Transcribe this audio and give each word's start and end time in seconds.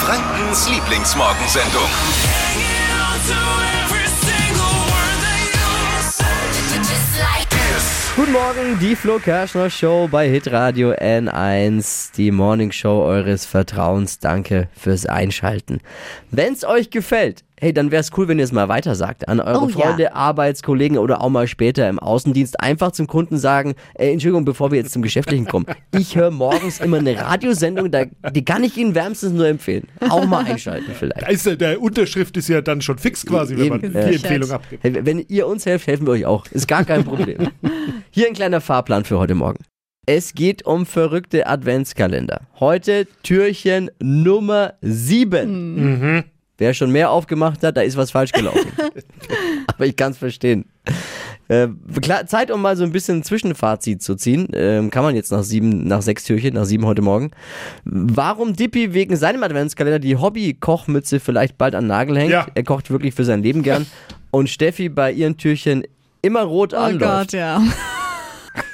Frankens 0.00 0.66
Lieblingsmorgensendung. 0.70 1.82
Guten 8.16 8.32
Morgen, 8.32 8.78
die 8.80 8.96
Flo 8.96 9.18
Kerschner 9.18 9.68
Show 9.68 10.08
bei 10.10 10.26
Hitradio 10.28 10.92
N1, 10.92 12.14
die 12.16 12.30
Morning 12.30 12.72
Show 12.72 13.02
eures 13.02 13.44
Vertrauens. 13.44 14.18
Danke 14.18 14.68
fürs 14.74 15.04
Einschalten. 15.04 15.80
Wenn's 16.30 16.64
euch 16.64 16.88
gefällt, 16.88 17.44
hey, 17.60 17.72
dann 17.72 17.90
wär's 17.90 18.10
cool, 18.16 18.26
wenn 18.26 18.38
ihr 18.38 18.44
es 18.44 18.52
mal 18.52 18.68
weiter 18.68 18.94
sagt 18.94 19.28
an 19.28 19.38
eure 19.38 19.64
Oh 19.64 19.68
ja. 19.68 19.74
Freunde, 19.74 20.14
Arbeitskollegen 20.14 20.98
oder 20.98 21.20
auch 21.20 21.28
mal 21.28 21.46
später 21.46 21.88
im 21.88 21.98
Außendienst. 21.98 22.58
Einfach 22.58 22.92
zum 22.92 23.06
Kunden 23.06 23.38
sagen, 23.38 23.74
ey, 23.94 24.12
Entschuldigung, 24.12 24.44
bevor 24.44 24.70
wir 24.70 24.78
jetzt 24.78 24.92
zum 24.92 25.02
Geschäftlichen 25.02 25.46
kommen. 25.46 25.66
Ich 25.96 26.16
höre 26.16 26.30
morgens 26.30 26.80
immer 26.80 26.98
eine 26.98 27.16
Radiosendung, 27.18 27.90
da, 27.90 28.04
die 28.32 28.44
kann 28.44 28.64
ich 28.64 28.76
Ihnen 28.76 28.94
wärmstens 28.94 29.32
nur 29.32 29.46
empfehlen. 29.46 29.86
Auch 30.08 30.24
mal 30.24 30.44
einschalten 30.44 30.92
vielleicht. 30.98 31.22
Da 31.22 31.28
ist 31.28 31.46
ja, 31.46 31.54
der 31.54 31.80
Unterschrift 31.80 32.36
ist 32.36 32.48
ja 32.48 32.60
dann 32.62 32.80
schon 32.80 32.98
fix 32.98 33.26
quasi, 33.26 33.56
wenn 33.56 33.68
man 33.68 33.80
Eben, 33.82 33.92
die 33.92 33.98
ja. 33.98 34.06
Empfehlung 34.06 34.50
abgibt. 34.50 34.82
Hey, 34.82 35.04
wenn 35.04 35.24
ihr 35.28 35.46
uns 35.46 35.66
helft, 35.66 35.86
helfen 35.86 36.06
wir 36.06 36.12
euch 36.12 36.26
auch. 36.26 36.46
Ist 36.50 36.66
gar 36.66 36.84
kein 36.84 37.04
Problem. 37.04 37.48
Hier 38.10 38.26
ein 38.26 38.34
kleiner 38.34 38.60
Fahrplan 38.60 39.04
für 39.04 39.18
heute 39.18 39.34
Morgen. 39.34 39.62
Es 40.06 40.34
geht 40.34 40.64
um 40.64 40.86
verrückte 40.86 41.46
Adventskalender. 41.46 42.40
Heute 42.58 43.06
Türchen 43.22 43.90
Nummer 44.00 44.74
7. 44.80 46.24
Wer 46.60 46.74
schon 46.74 46.90
mehr 46.92 47.10
aufgemacht 47.10 47.62
hat, 47.62 47.78
da 47.78 47.80
ist 47.80 47.96
was 47.96 48.10
falsch 48.10 48.32
gelaufen. 48.32 48.70
Aber 49.66 49.86
ich 49.86 49.96
kann 49.96 50.12
es 50.12 50.18
verstehen. 50.18 50.66
Äh, 51.48 51.68
klar, 52.02 52.26
Zeit, 52.26 52.50
um 52.50 52.60
mal 52.60 52.76
so 52.76 52.84
ein 52.84 52.92
bisschen 52.92 53.20
ein 53.20 53.22
Zwischenfazit 53.22 54.02
zu 54.02 54.14
ziehen. 54.14 54.46
Ähm, 54.52 54.90
kann 54.90 55.02
man 55.02 55.16
jetzt 55.16 55.32
nach 55.32 55.42
sieben, 55.42 55.88
nach 55.88 56.02
sechs 56.02 56.22
Türchen, 56.24 56.52
nach 56.52 56.66
sieben 56.66 56.84
heute 56.84 57.00
Morgen. 57.00 57.30
Warum 57.84 58.54
Dippy 58.54 58.92
wegen 58.92 59.16
seinem 59.16 59.42
Adventskalender 59.42 60.00
die 60.00 60.16
Hobby-Kochmütze 60.16 61.18
vielleicht 61.18 61.56
bald 61.56 61.74
an 61.74 61.84
den 61.84 61.88
Nagel 61.88 62.18
hängt. 62.18 62.30
Ja. 62.30 62.46
Er 62.54 62.62
kocht 62.62 62.90
wirklich 62.90 63.14
für 63.14 63.24
sein 63.24 63.42
Leben 63.42 63.62
gern. 63.62 63.86
Und 64.30 64.50
Steffi 64.50 64.90
bei 64.90 65.10
ihren 65.12 65.38
Türchen 65.38 65.84
immer 66.20 66.42
rot 66.42 66.74
Oh 66.74 66.76
anläuft. 66.76 67.30
Gott, 67.30 67.32
ja. 67.32 67.62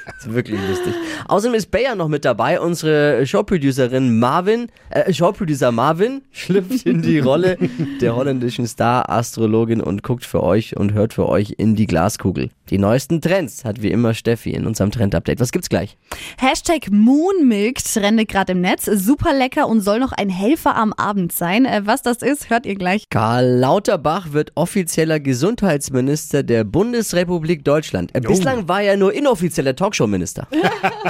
Das 0.07 0.25
ist 0.25 0.33
wirklich 0.33 0.59
lustig. 0.67 0.93
Außerdem 1.27 1.55
ist 1.55 1.71
Bayer 1.71 1.95
noch 1.95 2.07
mit 2.07 2.25
dabei. 2.25 2.59
Unsere 2.59 3.25
Showproducerin 3.25 4.19
Marvin, 4.19 4.67
äh, 4.89 5.13
Showproducer 5.13 5.71
Marvin 5.71 6.21
schlüpft 6.31 6.85
in 6.85 7.01
die 7.01 7.19
Rolle 7.19 7.57
der 8.01 8.15
holländischen 8.15 8.67
Star-Astrologin 8.67 9.81
und 9.81 10.03
guckt 10.03 10.25
für 10.25 10.43
euch 10.43 10.77
und 10.77 10.93
hört 10.93 11.13
für 11.13 11.27
euch 11.27 11.55
in 11.57 11.75
die 11.75 11.87
Glaskugel. 11.87 12.49
Die 12.69 12.77
neuesten 12.77 13.21
Trends 13.21 13.63
hat 13.63 13.81
wie 13.81 13.91
immer 13.91 14.13
Steffi 14.13 14.51
in 14.51 14.65
unserem 14.67 14.91
Trend-Update. 14.91 15.39
Was 15.39 15.51
gibt's 15.51 15.69
gleich? 15.69 15.97
Hashtag 16.37 16.91
Moonmilk 16.91 17.81
trendet 17.83 18.27
gerade 18.27 18.51
im 18.51 18.61
Netz. 18.61 18.85
Super 18.85 19.33
lecker 19.33 19.67
und 19.67 19.81
soll 19.81 19.99
noch 19.99 20.11
ein 20.11 20.29
Helfer 20.29 20.75
am 20.75 20.91
Abend 20.93 21.31
sein. 21.31 21.65
Äh, 21.65 21.83
Was 21.85 22.01
das 22.01 22.17
ist, 22.17 22.49
hört 22.49 22.65
ihr 22.65 22.75
gleich. 22.75 23.09
Karl 23.09 23.47
Lauterbach 23.59 24.33
wird 24.33 24.51
offizieller 24.55 25.19
Gesundheitsminister 25.19 26.43
der 26.43 26.63
Bundesrepublik 26.63 27.63
Deutschland. 27.63 28.13
Äh, 28.13 28.21
bislang 28.21 28.67
war 28.67 28.81
er 28.81 28.97
nur 28.97 29.13
inoffizieller 29.13 29.75
Talkshow-Minister. 29.75 30.47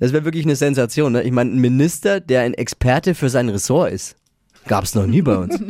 Das 0.00 0.12
wäre 0.12 0.24
wirklich 0.24 0.44
eine 0.44 0.56
Sensation. 0.56 1.12
Ne? 1.12 1.22
Ich 1.22 1.32
meine, 1.32 1.50
ein 1.50 1.58
Minister, 1.58 2.20
der 2.20 2.42
ein 2.42 2.54
Experte 2.54 3.14
für 3.14 3.28
sein 3.28 3.48
Ressort 3.48 3.92
ist, 3.92 4.16
gab's 4.66 4.94
noch 4.94 5.06
nie 5.06 5.22
bei 5.22 5.36
uns. 5.36 5.60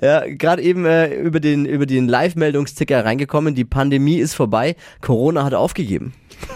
Ja, 0.00 0.24
gerade 0.26 0.60
eben 0.62 0.84
äh, 0.84 1.14
über 1.14 1.40
den, 1.40 1.64
über 1.64 1.86
den 1.86 2.06
Live-Meldungsticker 2.06 3.04
reingekommen. 3.04 3.54
Die 3.54 3.64
Pandemie 3.64 4.18
ist 4.18 4.34
vorbei. 4.34 4.76
Corona 5.00 5.42
hat 5.44 5.54
aufgegeben. 5.54 6.12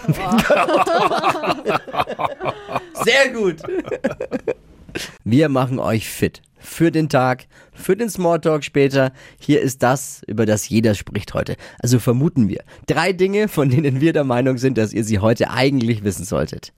Sehr 3.03 3.31
gut. 3.33 3.57
Wir 5.25 5.48
machen 5.48 5.79
euch 5.79 6.07
fit. 6.09 6.42
Für 6.61 6.93
den 6.93 7.09
Tag, 7.09 7.47
für 7.73 7.97
den 7.97 8.09
Smalltalk 8.09 8.63
später. 8.63 9.13
Hier 9.39 9.61
ist 9.61 9.83
das, 9.83 10.23
über 10.27 10.47
das 10.47 10.69
jeder 10.69 10.95
spricht 10.95 11.35
heute. 11.35 11.57
Also 11.79 11.98
vermuten 11.98 12.48
wir. 12.48 12.63
Drei 12.87 13.13
Dinge, 13.13 13.48
von 13.48 13.71
denen 13.71 14.01
wir 14.01 14.13
der 14.13 14.25
Meinung 14.25 14.59
sind, 14.59 14.79
dass 14.79 14.93
ihr 14.93 15.05
sie 15.05 15.19
heute 15.19 15.51
eigentlich 15.51 16.05
wissen 16.05 16.25
solltet. 16.25 16.73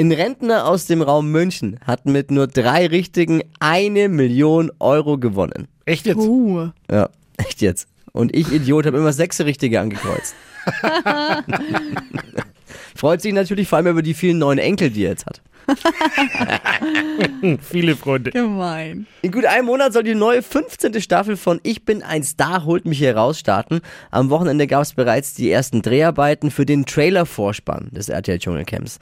Ein 0.00 0.12
Rentner 0.12 0.66
aus 0.66 0.86
dem 0.86 1.02
Raum 1.02 1.32
München 1.32 1.80
hat 1.84 2.06
mit 2.06 2.30
nur 2.30 2.46
drei 2.46 2.86
richtigen 2.86 3.42
eine 3.58 4.08
Million 4.08 4.70
Euro 4.78 5.18
gewonnen. 5.18 5.66
Echt 5.86 6.06
jetzt? 6.06 6.18
Uh. 6.18 6.68
Ja, 6.88 7.08
echt 7.36 7.60
jetzt. 7.62 7.88
Und 8.12 8.36
ich, 8.36 8.52
Idiot, 8.52 8.86
habe 8.86 8.98
immer 8.98 9.12
sechs 9.12 9.40
richtige 9.40 9.80
angekreuzt. 9.80 10.34
Freut 12.94 13.22
sich 13.22 13.32
natürlich 13.32 13.68
vor 13.68 13.78
allem 13.78 13.88
über 13.88 14.02
die 14.02 14.14
vielen 14.14 14.38
neuen 14.38 14.58
Enkel, 14.58 14.90
die 14.90 15.04
er 15.04 15.10
jetzt 15.10 15.26
hat. 15.26 15.40
Viele 17.60 17.96
Freunde. 17.96 18.30
Gemein. 18.30 19.06
In 19.22 19.32
gut 19.32 19.44
einem 19.44 19.66
Monat 19.66 19.92
soll 19.92 20.02
die 20.02 20.14
neue 20.14 20.42
15. 20.42 21.00
Staffel 21.00 21.36
von 21.36 21.60
Ich 21.62 21.84
bin 21.84 22.02
ein 22.02 22.22
Star, 22.22 22.64
holt 22.64 22.84
mich 22.84 22.98
hier 22.98 23.16
raus 23.16 23.38
starten. 23.38 23.80
Am 24.10 24.30
Wochenende 24.30 24.66
gab 24.66 24.82
es 24.82 24.94
bereits 24.94 25.34
die 25.34 25.50
ersten 25.50 25.82
Dreharbeiten 25.82 26.50
für 26.50 26.66
den 26.66 26.86
Trailer-Vorspann 26.86 27.90
des 27.92 28.08
RTL 28.08 28.38
Dschungelcamps. 28.38 28.98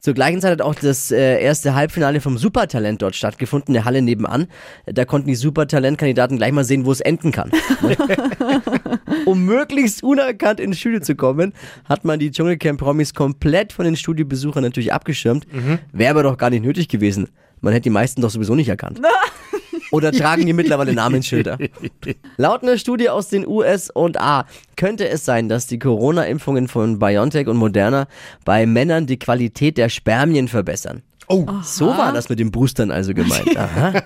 Zur 0.00 0.14
gleichen 0.14 0.40
Zeit 0.40 0.52
hat 0.52 0.62
auch 0.62 0.74
das 0.74 1.10
äh, 1.10 1.42
erste 1.42 1.74
Halbfinale 1.74 2.20
vom 2.20 2.38
Supertalent 2.38 3.02
dort 3.02 3.16
stattgefunden, 3.16 3.68
in 3.68 3.74
der 3.74 3.84
Halle 3.84 4.00
nebenan. 4.00 4.46
Da 4.86 5.04
konnten 5.04 5.28
die 5.28 5.34
Supertalent-Kandidaten 5.34 6.36
gleich 6.36 6.52
mal 6.52 6.64
sehen, 6.64 6.86
wo 6.86 6.92
es 6.92 7.00
enden 7.00 7.32
kann. 7.32 7.50
um 9.26 9.44
möglichst 9.44 10.02
unerkannt 10.02 10.60
ins 10.60 10.78
Studio 10.78 11.00
zu 11.00 11.16
kommen, 11.16 11.52
hat 11.84 12.04
man 12.04 12.18
die 12.20 12.30
Dschungelcamp-Promis 12.30 13.12
komplett 13.14 13.72
von 13.72 13.84
den 13.84 13.96
Studiobesuchern 13.96 14.62
natürlich 14.62 14.92
abgeschirmt. 14.92 15.46
Wäre 15.92 16.10
aber 16.10 16.22
doch 16.22 16.38
gar 16.38 16.50
nicht 16.50 16.64
nötig 16.64 16.88
gewesen. 16.88 17.28
Man 17.60 17.72
hätte 17.72 17.84
die 17.84 17.90
meisten 17.90 18.22
doch 18.22 18.30
sowieso 18.30 18.54
nicht 18.54 18.68
erkannt. 18.68 19.00
Oder 19.90 20.12
tragen 20.12 20.44
die 20.44 20.52
mittlerweile 20.52 20.92
Namensschilder? 20.92 21.58
Laut 22.36 22.62
einer 22.62 22.76
Studie 22.76 23.08
aus 23.08 23.28
den 23.28 23.46
USA 23.46 24.44
könnte 24.76 25.08
es 25.08 25.24
sein, 25.24 25.48
dass 25.48 25.66
die 25.66 25.78
Corona-Impfungen 25.78 26.68
von 26.68 26.98
BioNTech 26.98 27.46
und 27.48 27.56
Moderna 27.56 28.06
bei 28.44 28.66
Männern 28.66 29.06
die 29.06 29.18
Qualität 29.18 29.78
der 29.78 29.88
Spermien 29.88 30.48
verbessern. 30.48 31.02
Oh, 31.30 31.44
So 31.62 31.88
war 31.88 32.12
das 32.12 32.30
mit 32.30 32.38
den 32.38 32.50
Boostern 32.50 32.90
also 32.90 33.12
gemeint. 33.12 33.54
Aha. 33.56 34.02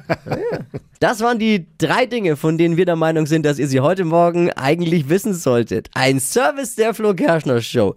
Das 0.98 1.20
waren 1.20 1.38
die 1.38 1.66
drei 1.78 2.06
Dinge, 2.06 2.36
von 2.36 2.58
denen 2.58 2.76
wir 2.76 2.84
der 2.84 2.96
Meinung 2.96 3.26
sind, 3.26 3.46
dass 3.46 3.60
ihr 3.60 3.68
sie 3.68 3.80
heute 3.80 4.04
Morgen 4.04 4.50
eigentlich 4.52 5.08
wissen 5.08 5.32
solltet. 5.32 5.88
Ein 5.94 6.18
Service 6.18 6.74
der 6.74 6.94
Flo 6.94 7.14
Kerschner 7.14 7.60
Show. 7.60 7.94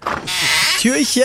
Türchen 0.86 1.24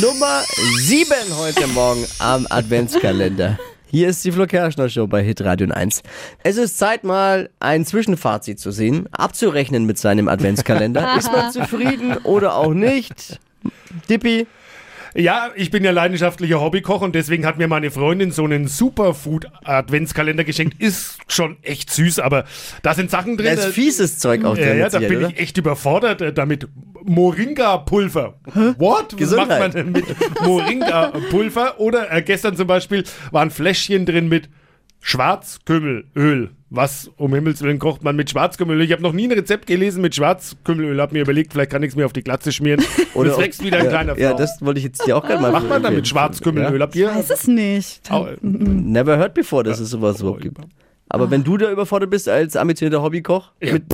Nummer 0.00 0.42
7 0.80 1.06
heute 1.38 1.68
Morgen 1.68 2.04
am 2.18 2.48
Adventskalender. 2.50 3.56
Hier 3.86 4.08
ist 4.08 4.24
die 4.24 4.32
Flo 4.32 4.44
Kerschner 4.44 4.88
Show 4.88 5.06
bei 5.06 5.22
Hitradio 5.22 5.70
1. 5.70 6.02
Es 6.42 6.56
ist 6.56 6.78
Zeit 6.78 7.04
mal 7.04 7.48
ein 7.60 7.86
Zwischenfazit 7.86 8.58
zu 8.58 8.72
sehen, 8.72 9.08
abzurechnen 9.12 9.84
mit 9.84 9.98
seinem 9.98 10.26
Adventskalender. 10.26 11.16
ist 11.16 11.30
man 11.30 11.52
zufrieden 11.52 12.16
oder 12.24 12.56
auch 12.56 12.74
nicht? 12.74 13.38
Dippi, 14.10 14.48
Ja, 15.14 15.50
ich 15.54 15.70
bin 15.70 15.84
ja 15.84 15.90
leidenschaftlicher 15.90 16.60
Hobbykoch 16.60 17.00
und 17.00 17.14
deswegen 17.14 17.46
hat 17.46 17.58
mir 17.58 17.68
meine 17.68 17.90
Freundin 17.90 18.30
so 18.30 18.44
einen 18.44 18.66
Superfood-Adventskalender 18.68 20.44
geschenkt. 20.44 20.80
Ist 20.80 21.18
schon 21.28 21.56
echt 21.62 21.90
süß, 21.90 22.18
aber 22.20 22.44
da 22.82 22.94
sind 22.94 23.10
Sachen 23.10 23.36
drin. 23.36 23.46
da 23.46 23.52
ist 23.62 23.68
äh, 23.68 23.72
fieses 23.72 24.18
Zeug 24.18 24.44
auch 24.44 24.56
ja, 24.56 24.66
drin. 24.66 24.78
ja, 24.78 24.84
mit 24.84 24.94
da 24.94 24.98
bin 25.00 25.16
oder? 25.18 25.28
ich 25.28 25.38
echt 25.38 25.58
überfordert 25.58 26.20
äh, 26.20 26.32
damit. 26.32 26.68
Moringa-Pulver. 27.04 28.34
What? 28.76 29.12
Was 29.12 29.16
Gesundheit. 29.16 29.48
macht 29.48 29.58
man 29.60 29.70
denn 29.70 29.92
mit 29.92 30.04
Moringa-Pulver? 30.42 31.80
Oder 31.80 32.12
äh, 32.12 32.22
gestern 32.22 32.54
zum 32.56 32.66
Beispiel 32.66 33.04
war 33.30 33.42
ein 33.42 33.50
Fläschchen 33.50 34.04
drin 34.04 34.28
mit 34.28 34.50
Schwarzkümmelöl. 35.00 36.50
Was 36.70 37.10
um 37.16 37.34
Himmels 37.34 37.62
Willen 37.62 37.78
kocht 37.78 38.04
man 38.04 38.14
mit 38.14 38.28
Schwarzkümmelöl? 38.28 38.82
Ich 38.82 38.92
habe 38.92 39.02
noch 39.02 39.12
nie 39.12 39.26
ein 39.26 39.32
Rezept 39.32 39.66
gelesen 39.66 40.02
mit 40.02 40.14
Schwarzkümmelöl. 40.14 41.00
Hab 41.00 41.12
mir 41.12 41.22
überlegt, 41.22 41.52
vielleicht 41.52 41.70
kann 41.70 41.82
ich 41.82 41.90
es 41.90 41.96
mir 41.96 42.04
auf 42.04 42.12
die 42.12 42.22
Glatze 42.22 42.52
schmieren. 42.52 42.84
Oder 43.14 43.30
das 43.30 43.38
wächst 43.38 43.64
wieder 43.64 43.78
ein 43.78 43.84
ja, 43.84 43.90
kleiner 43.90 44.14
Frau. 44.14 44.20
Ja, 44.20 44.34
das 44.34 44.60
wollte 44.60 44.78
ich 44.78 44.84
jetzt 44.84 45.06
dir 45.06 45.16
auch 45.16 45.24
gerade 45.24 45.40
mal 45.40 45.50
macht 45.50 45.62
man 45.62 45.70
da 45.70 45.76
empfehlen. 45.76 45.94
mit 45.96 46.08
Schwarzkümmelöl? 46.08 46.82
Habt 46.82 46.94
ihr? 46.94 47.08
Weiß 47.08 47.30
es 47.30 47.46
nicht. 47.46 48.10
Never 48.42 49.16
heard 49.16 49.32
before, 49.34 49.64
dass 49.64 49.80
es 49.80 49.90
sowas 49.90 50.20
überhaupt 50.20 50.42
gibt. 50.42 50.58
Aber 51.10 51.30
wenn 51.30 51.42
du 51.44 51.56
da 51.56 51.70
überfordert 51.70 52.10
bist 52.10 52.28
als 52.28 52.56
ambitionierter 52.56 53.02
Hobbykoch, 53.02 53.52
Ja. 53.62 53.72
mit, 53.74 53.84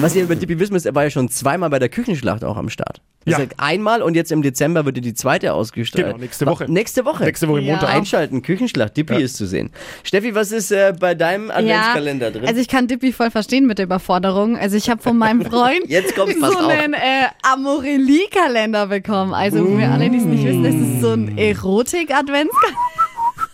was 0.00 0.14
ihr 0.16 0.22
über 0.24 0.36
Dippy 0.36 0.58
wissen 0.58 0.72
müsst, 0.72 0.86
er 0.86 0.94
war 0.94 1.04
ja 1.04 1.10
schon 1.10 1.28
zweimal 1.28 1.68
bei 1.70 1.78
der 1.78 1.88
Küchenschlacht 1.88 2.44
auch 2.44 2.56
am 2.56 2.70
Start. 2.70 3.00
Ja. 3.28 3.38
heißt, 3.38 3.54
einmal 3.56 4.02
und 4.02 4.14
jetzt 4.14 4.30
im 4.30 4.40
Dezember 4.40 4.84
wird 4.86 5.04
die 5.04 5.12
zweite 5.12 5.52
ausgestrahlt. 5.52 6.06
Genau, 6.06 6.18
nächste 6.18 6.46
Woche. 6.46 6.70
Nächste 6.70 7.04
Woche. 7.04 7.24
Nächste 7.24 7.48
Woche 7.48 7.58
Ja. 7.60 7.72
Montag. 7.72 7.92
Einschalten, 7.92 8.40
Küchenschlacht, 8.40 8.96
Dippy 8.96 9.20
ist 9.20 9.36
zu 9.36 9.46
sehen. 9.48 9.70
Steffi, 10.04 10.36
was 10.36 10.52
ist 10.52 10.70
äh, 10.70 10.94
bei 10.98 11.16
deinem 11.16 11.50
Adventskalender 11.50 12.30
drin? 12.30 12.46
Also 12.46 12.60
ich 12.60 12.68
kann 12.68 12.86
Dippy 12.86 13.12
voll 13.12 13.32
verstehen 13.32 13.66
mit 13.66 13.78
der 13.78 13.86
Überforderung. 13.86 14.56
Also 14.56 14.76
ich 14.76 14.88
habe 14.88 15.02
von 15.02 15.18
meinem 15.18 15.42
Freund 15.50 15.80
Jetzt 15.88 16.14
kommt's, 16.14 16.38
so 16.38 16.46
auf. 16.46 16.68
einen 16.68 16.94
äh, 16.94 17.26
Amorelie-Kalender 17.42 18.86
bekommen. 18.86 19.34
Also 19.34 19.64
für 19.66 19.88
alle, 19.88 20.08
die 20.08 20.18
es 20.18 20.24
nicht 20.24 20.44
wissen, 20.44 20.62
das 20.62 20.74
ist 20.74 21.00
so 21.02 21.10
ein 21.10 21.36
Erotik-Adventskalender. 21.36 22.76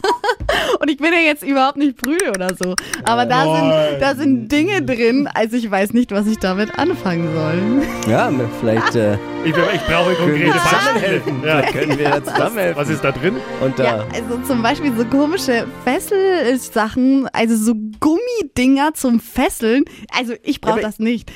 Und 0.81 0.90
ich 0.90 0.96
bin 0.99 1.12
ja 1.12 1.20
jetzt 1.20 1.43
überhaupt 1.43 1.76
nicht 1.76 1.96
prüde 1.96 2.31
oder 2.31 2.54
so. 2.54 2.75
Aber 3.04 3.26
da 3.26 3.43
sind, 3.44 4.00
da 4.00 4.14
sind 4.14 4.50
Dinge 4.50 4.82
drin, 4.82 5.28
also 5.32 5.56
ich 5.56 5.70
weiß 5.70 5.93
nicht, 5.93 6.10
was 6.10 6.26
ich 6.26 6.38
damit 6.38 6.78
anfangen 6.78 7.28
soll. 7.34 8.10
Ja, 8.10 8.31
vielleicht 8.60 8.94
äh, 8.96 9.14
Ich, 9.44 9.50
ich 9.50 9.81
brauche 9.82 10.14
konkrete 10.14 10.50
Beispiele. 10.52 11.22
Ja. 11.46 11.62
können 11.62 11.99
wir 11.99 12.10
jetzt 12.10 12.31
zusammenhelfen. 12.31 12.76
Was 12.81 12.88
ist 12.88 13.04
da 13.04 13.12
drin? 13.12 13.37
Und 13.60 13.78
da. 13.78 13.84
Ja, 13.84 14.06
also 14.12 14.38
zum 14.46 14.62
Beispiel 14.62 14.93
so 14.96 15.04
komische 15.04 15.66
Fesselsachen, 15.84 17.28
also 17.32 17.56
so 17.56 17.75
Gummidinger 18.00 18.94
zum 18.94 19.20
Fesseln. 19.20 19.84
Also 20.16 20.34
ich 20.43 20.60
brauche 20.60 20.81
Ja, 20.81 20.87
das 20.87 20.99
nicht. 20.99 21.31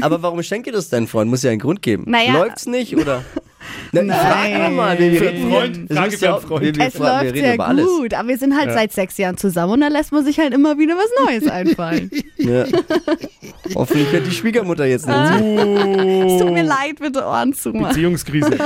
Aber 0.00 0.22
warum 0.22 0.42
schenkt 0.42 0.66
ihr 0.66 0.72
das 0.72 0.88
deinen 0.88 1.06
Freund? 1.06 1.30
Muss 1.30 1.42
ja 1.42 1.50
einen 1.50 1.60
Grund 1.60 1.82
geben. 1.82 2.04
Naja. 2.06 2.32
Läuft's 2.32 2.66
nicht 2.66 2.96
oder? 2.96 3.22
Na, 3.92 4.00
ich 4.02 4.06
Nein. 4.06 4.56
frag 4.60 4.72
mal. 4.72 4.98
Wir, 4.98 5.12
wir 5.12 5.18
Für 5.18 5.28
reden 5.30 5.50
Freund? 5.50 5.92
Frage 5.92 6.10
für 6.18 6.26
einen 6.26 6.34
auch- 6.34 6.40
Freund. 6.42 6.62
Wir, 6.64 6.76
wir, 6.76 6.86
Es 6.86 6.94
wir 6.94 7.00
läuft 7.06 7.22
reden 7.24 7.36
sehr 7.38 7.54
über 7.54 7.66
alles. 7.68 7.86
gut, 7.86 8.14
aber 8.14 8.28
wir 8.28 8.38
sind 8.38 8.56
halt 8.56 8.66
Ja. 8.68 8.74
seit 8.74 8.92
sechs 8.92 9.18
Jahren 9.18 9.36
zusammen 9.36 9.72
und 9.74 9.80
da 9.80 9.88
lässt 9.88 10.12
man 10.12 10.24
sich 10.24 10.38
halt 10.38 10.52
immer 10.54 10.78
wieder 10.78 10.94
was 10.96 11.26
Neues 11.26 11.46
einfallen. 11.50 12.10
Ja. 12.36 12.64
Hoffentlich 13.74 14.12
wird 14.12 14.26
die 14.26 14.30
Schwiegermutter 14.30 14.84
jetzt 14.86 15.06
nicht. 15.06 15.16
Es 15.18 15.40
Oh, 15.42 16.38
tut 16.40 16.52
mir 16.52 16.62
leid, 16.64 16.98
bitte 17.00 17.24
Ohren 17.24 17.52
zumachen. 17.52 17.88
Beziehungskrise. 17.88 18.56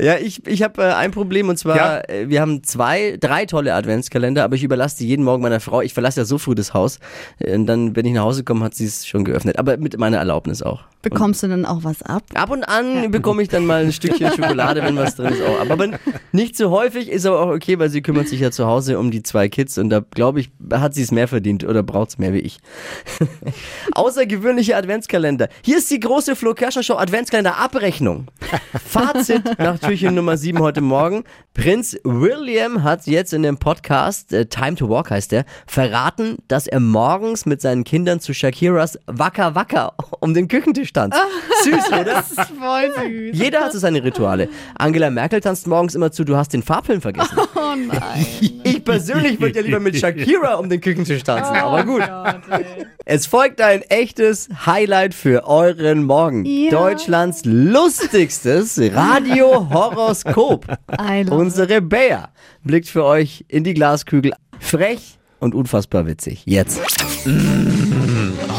Ja, 0.00 0.16
ich, 0.18 0.46
ich 0.46 0.62
habe 0.62 0.82
äh, 0.82 0.92
ein 0.92 1.10
Problem 1.10 1.48
und 1.48 1.56
zwar, 1.58 1.76
Ja. 1.76 2.00
äh, 2.00 2.28
wir 2.28 2.40
haben 2.40 2.62
zwei, 2.62 3.16
drei 3.18 3.46
tolle 3.46 3.74
Adventskalender, 3.74 4.44
aber 4.44 4.54
ich 4.56 4.62
überlasse 4.62 4.98
die 4.98 5.06
jeden 5.08 5.24
Morgen 5.24 5.42
meiner 5.42 5.60
Frau. 5.60 5.80
Ich 5.80 5.94
verlasse 5.94 6.20
ja 6.20 6.24
so 6.24 6.38
früh 6.38 6.54
das 6.54 6.74
Haus. 6.74 6.98
Äh, 7.38 7.54
Und 7.54 7.66
dann, 7.66 7.96
wenn 7.96 8.04
ich 8.06 8.12
nach 8.12 8.22
Hause 8.24 8.44
komme, 8.44 8.64
hat 8.64 8.74
sie 8.74 8.84
es 8.84 9.06
schon 9.06 9.24
geöffnet. 9.24 9.58
Aber 9.58 9.76
mit 9.78 9.98
meiner 9.98 10.18
Erlaubnis 10.18 10.62
auch. 10.62 10.82
Bekommst 11.02 11.42
du 11.42 11.48
dann 11.48 11.64
auch 11.64 11.84
was 11.84 12.02
ab? 12.02 12.24
Ab 12.34 12.50
und 12.50 12.64
an 12.64 13.10
bekomme 13.10 13.40
ich 13.42 13.48
dann 13.48 13.65
mal 13.66 13.84
ein 13.84 13.92
Stückchen 13.92 14.30
Schokolade, 14.30 14.82
wenn 14.82 14.96
was 14.96 15.16
drin 15.16 15.32
ist. 15.32 15.42
Auch. 15.42 15.60
Aber 15.60 15.78
wenn, 15.78 15.96
nicht 16.32 16.56
so 16.56 16.70
häufig, 16.70 17.10
ist 17.10 17.26
aber 17.26 17.40
auch 17.40 17.50
okay, 17.50 17.78
weil 17.78 17.90
sie 17.90 18.02
kümmert 18.02 18.28
sich 18.28 18.40
ja 18.40 18.50
zu 18.50 18.66
Hause 18.66 18.98
um 18.98 19.10
die 19.10 19.22
zwei 19.22 19.48
Kids 19.48 19.78
und 19.78 19.90
da 19.90 20.00
glaube 20.00 20.40
ich, 20.40 20.50
hat 20.72 20.94
sie 20.94 21.02
es 21.02 21.10
mehr 21.10 21.28
verdient 21.28 21.64
oder 21.64 21.82
braucht 21.82 22.10
es 22.10 22.18
mehr 22.18 22.32
wie 22.32 22.40
ich. 22.40 22.58
Außergewöhnliche 23.92 24.76
Adventskalender. 24.76 25.48
Hier 25.62 25.78
ist 25.78 25.90
die 25.90 26.00
große 26.00 26.36
Flo 26.36 26.54
Kerschner 26.54 26.82
Show 26.82 26.96
Adventskalender 26.96 27.56
Abrechnung. 27.56 28.28
Fazit 28.84 29.42
nach 29.58 29.78
Türchen 29.78 30.14
Nummer 30.14 30.36
7 30.36 30.58
heute 30.60 30.80
Morgen. 30.80 31.24
Prinz 31.54 31.96
William 32.04 32.82
hat 32.82 33.06
jetzt 33.06 33.32
in 33.32 33.42
dem 33.42 33.56
Podcast, 33.56 34.32
äh, 34.32 34.46
Time 34.46 34.76
to 34.76 34.88
Walk 34.88 35.10
heißt 35.10 35.32
der, 35.32 35.44
verraten, 35.66 36.36
dass 36.48 36.66
er 36.66 36.80
morgens 36.80 37.46
mit 37.46 37.60
seinen 37.60 37.84
Kindern 37.84 38.20
zu 38.20 38.34
Shakiras 38.34 38.98
Wacker 39.06 39.54
Wacker 39.54 39.94
um 40.20 40.34
den 40.34 40.48
Küchentisch 40.48 40.92
tanzt. 40.92 41.18
Süß, 41.64 41.86
oder? 41.88 42.04
Das 42.04 42.30
ist 42.30 42.40
voll 42.40 42.92
süß. 42.94 43.38
Jeder 43.38 43.55
hat 43.64 43.72
so 43.72 43.78
seine 43.78 44.02
Rituale. 44.02 44.48
Angela 44.76 45.10
Merkel 45.10 45.40
tanzt 45.40 45.66
morgens 45.66 45.94
immer 45.94 46.12
zu, 46.12 46.24
du 46.24 46.36
hast 46.36 46.52
den 46.52 46.62
Farbfilm 46.62 47.00
vergessen. 47.00 47.36
Oh 47.58 47.74
nein. 47.74 48.24
Ich 48.62 48.84
persönlich 48.84 49.40
würde 49.40 49.56
ja 49.56 49.62
lieber 49.64 49.80
mit 49.80 49.96
Shakira 49.96 50.54
um 50.54 50.68
den 50.68 50.80
Küchentisch 50.80 51.24
tanzen, 51.24 51.56
aber 51.56 51.84
gut. 51.84 52.00
Gott. 52.06 52.64
Es 53.04 53.26
folgt 53.26 53.60
ein 53.60 53.82
echtes 53.82 54.48
Highlight 54.66 55.14
für 55.14 55.46
euren 55.46 56.04
Morgen. 56.04 56.44
Ja. 56.44 56.70
Deutschlands 56.70 57.42
lustigstes 57.44 58.78
Radio-Horoskop. 58.78 60.66
Unsere 61.30 61.80
Bea 61.82 62.28
blickt 62.62 62.88
für 62.88 63.04
euch 63.04 63.44
in 63.48 63.64
die 63.64 63.74
Glaskügel. 63.74 64.32
Frech 64.60 65.18
und 65.40 65.54
unfassbar 65.54 66.06
witzig. 66.06 66.42
Jetzt. 66.46 66.80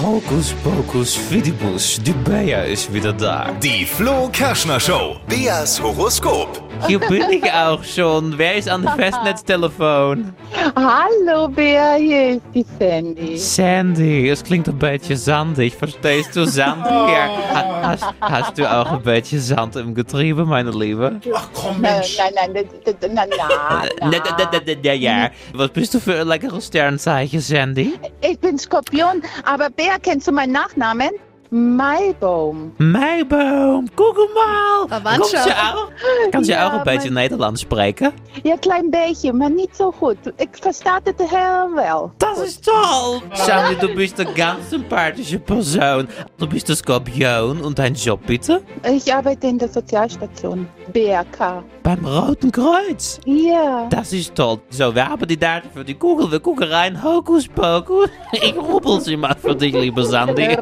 Hokus 0.04 0.54
pokus 0.62 1.16
fidibus, 1.16 2.00
die 2.04 2.12
Bea 2.12 2.64
ist 2.64 2.92
wieder 2.94 3.14
da. 3.14 3.52
Die 3.64 3.86
Flo 3.86 4.28
Kerschner 4.30 4.78
Show. 4.78 5.16
Beas 5.26 5.82
Horoskop. 5.82 6.62
Hier 6.86 7.00
bin 7.00 7.24
ich 7.32 7.52
auch 7.52 7.82
schon. 7.84 8.38
Wer 8.38 8.56
ist 8.56 8.68
an 8.70 8.82
dem 8.86 8.92
Festnetztelefon? 8.92 10.34
Hallo 10.76 11.48
Bea, 11.48 11.96
hier 11.96 12.32
ist 12.36 12.42
die 12.54 12.66
Sandy. 12.78 13.38
Sandy, 13.38 14.30
es 14.30 14.44
klingt 14.44 14.68
een 14.68 14.78
beetje 14.78 15.16
zandig. 15.16 15.74
Verstehst 15.74 16.36
du, 16.36 16.46
Sandy? 16.46 16.90
Ja. 16.90 17.30
Ha- 17.54 17.74
Hast, 17.88 18.04
hast 18.20 18.58
du 18.58 18.70
auch 18.70 18.92
ein 18.92 19.02
bisschen 19.02 19.40
Sand 19.40 19.78
im 19.78 19.96
Getriebe, 19.96 20.44
meine 20.46 20.72
Liebe? 20.72 21.22
Nein, 21.24 22.02
nein, 22.18 22.34
nein, 22.36 22.52
nein, 22.54 22.66
nein, 23.14 23.30
nein, 23.30 24.10
Ne, 24.10 24.18
ne, 24.18 24.22
ne, 24.52 24.62
ne, 24.66 24.76
ne, 24.84 24.94
ja. 24.96 25.30
Was 25.54 25.70
bist 25.70 25.94
du 25.94 26.02
für 26.02 26.20
ein 26.20 26.28
leckeres 26.28 26.68
Sternzeichen, 26.68 27.40
Sandy? 27.40 27.94
Ich 28.20 28.38
bin 28.40 28.57
Skorpion, 28.60 29.22
aber 29.44 29.70
Bea, 29.70 29.98
kennst 30.02 30.28
du 30.28 30.32
meinen 30.32 30.54
Nachnamen? 30.54 31.12
Maibaum. 31.50 32.74
Meiboom, 32.78 33.88
guck 33.96 34.18
mal. 34.34 34.88
Kommst 35.18 35.32
je 35.32 35.54
auch? 35.56 35.90
Kannst 36.30 36.50
je 36.50 36.56
Ja, 36.56 36.66
ook 36.66 36.74
een 36.74 36.84
beetje 36.84 37.10
Nederlands 37.12 37.62
spreken? 37.62 38.12
Ja, 38.44 38.56
klein 38.56 38.90
beetje, 38.90 39.34
maar 39.34 39.52
niet 39.52 39.70
zo 39.76 39.92
goed. 39.92 40.18
Ik 40.36 40.50
versta 40.52 41.00
het 41.04 41.30
heel 41.30 41.74
wel. 41.76 42.12
Das 42.18 42.40
ist 42.40 42.64
toll. 42.64 43.22
Sandy, 43.32 43.76
du 43.80 43.94
bist 43.96 44.20
eine 44.20 44.34
ganz 44.34 44.70
sympathische 44.70 45.40
Person. 45.40 46.08
Du 46.38 46.48
bist 46.48 46.70
ein 46.70 46.76
Skorpion 46.76 47.62
und 47.62 47.78
dein 47.78 47.94
Job 47.94 48.20
bitte? 48.26 48.62
Ich 48.84 49.14
arbeite 49.14 49.48
in 49.48 49.58
der 49.58 49.70
Sozialstation. 49.70 50.68
BRK. 50.94 51.64
Beim 51.84 52.06
Roten 52.06 52.52
Kreuz. 52.52 53.20
Ja. 53.26 53.88
Das 53.90 54.12
ist 54.14 54.36
toll. 54.36 54.60
So, 54.70 54.94
wir 54.94 55.08
haben 55.08 55.28
die 55.28 55.38
Daten 55.38 55.70
für 55.74 55.84
die 55.86 55.94
Kugel. 55.96 56.30
Wir 56.32 56.40
gucken 56.40 56.68
rein. 56.68 57.02
Hokus 57.02 57.48
Pokus. 57.48 58.10
Ich 58.32 58.56
rubbel 58.56 59.00
sie 59.02 59.16
mal 59.18 59.36
für 59.42 59.56
dich, 59.56 59.74
liebe 59.74 60.04
Sandy. 60.06 60.58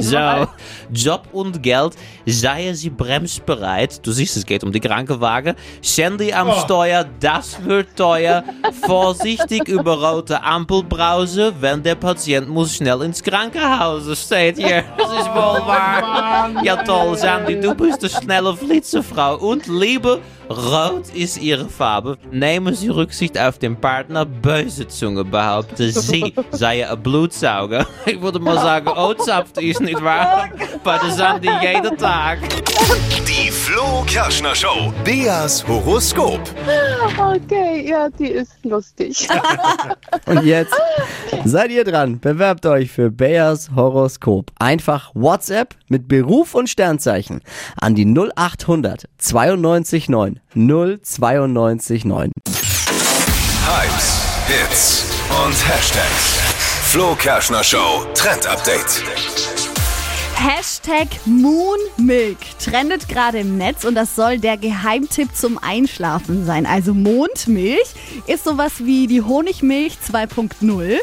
So, 0.00 0.48
Job 0.92 1.28
und 1.32 1.62
Geld. 1.62 1.94
Seien 2.26 2.74
Sie 2.74 2.90
bremsbereit. 2.90 4.04
Du 4.04 4.12
siehst, 4.12 4.36
es 4.36 4.44
geht 4.44 4.64
um 4.64 4.72
die 4.72 4.80
Krankenwagen. 4.80 5.54
Sandy 5.80 6.32
am 6.32 6.52
Steuer, 6.64 7.06
das 7.20 7.62
wird 7.64 7.96
teuer. 7.96 8.44
Vorsichtig 8.84 9.68
über 9.68 10.00
rote 10.00 10.42
Ampel 10.42 10.82
brausen, 10.82 11.54
wenn 11.60 11.82
der 11.82 11.94
Patient 11.94 12.48
muss 12.48 12.74
schnell 12.74 13.02
ins 13.02 13.22
Krankenhaus. 13.22 14.04
Steht 14.20 14.56
hier. 14.56 14.84
Das 14.96 15.10
ist 15.10 15.28
wohl 15.28 15.66
wahr. 15.66 16.50
Ja, 16.62 16.76
toll, 16.76 17.16
Sandy, 17.16 17.60
du 17.60 17.74
bist 17.74 18.00
eine 18.02 18.10
schnelle 18.10 18.56
Flitzefrau. 18.56 19.36
Und 19.36 19.66
Liebe, 19.66 20.20
rot 20.50 21.14
ist 21.14 21.38
ihre 21.38 21.68
Farbe. 21.68 22.18
Nehmen 22.30 22.74
Sie 22.74 22.88
Rücksicht 22.88 23.38
auf 23.38 23.58
den 23.58 23.76
Partner. 23.80 24.24
Böse 24.24 24.86
Zunge 24.88 25.24
behaupten, 25.24 25.92
Sie 25.92 26.34
sei 26.50 26.88
ein 26.88 27.02
Blutsauger. 27.02 27.86
Ich 28.06 28.20
würde 28.20 28.38
mal 28.38 28.56
sagen, 28.56 28.88
Otzapft 28.88 29.58
ist 29.58 29.80
nicht 29.80 30.02
wahr. 30.02 30.48
Bei 30.84 30.98
der 30.98 31.10
Sandy 31.10 31.50
jeden 31.60 31.96
Tag. 31.98 32.38
Die 33.26 33.50
Flo 33.50 34.04
Kerschner 34.06 34.54
Show. 34.54 34.92
Beas 35.04 35.66
Horoskop. 35.66 36.40
Okay, 37.18 37.88
ja, 37.88 38.08
die 38.08 38.28
ist 38.28 38.64
lustig. 38.64 39.26
Und 40.26 40.44
jetzt 40.44 40.74
seid 41.48 41.70
ihr 41.70 41.84
dran. 41.84 42.20
Bewerbt 42.20 42.66
euch 42.66 42.90
für 42.90 43.10
Bayers 43.10 43.70
Horoskop. 43.74 44.50
Einfach 44.58 45.10
WhatsApp 45.14 45.74
mit 45.88 46.08
Beruf 46.08 46.54
und 46.54 46.68
Sternzeichen 46.68 47.40
an 47.80 47.94
die 47.94 48.06
0800 48.06 49.08
92 49.18 50.08
9 50.08 50.40
092 50.54 52.04
9. 52.04 52.32
Hypes, 53.66 54.22
Hits 54.46 55.04
und 55.44 55.68
Hashtags. 55.68 56.38
Flo 56.84 57.14
Kerschner 57.14 57.64
Show 57.64 58.06
Trend 58.14 58.46
Update. 58.46 59.55
Hashtag 60.38 61.08
Moonmilk 61.24 62.36
trendet 62.62 63.08
gerade 63.08 63.38
im 63.38 63.56
Netz 63.56 63.84
und 63.84 63.94
das 63.94 64.14
soll 64.14 64.38
der 64.38 64.56
Geheimtipp 64.56 65.34
zum 65.34 65.58
Einschlafen 65.58 66.44
sein. 66.44 66.66
Also 66.66 66.92
Mondmilch 66.94 67.94
ist 68.26 68.44
sowas 68.44 68.72
wie 68.84 69.06
die 69.06 69.22
Honigmilch 69.22 69.96
2.0 70.12 70.98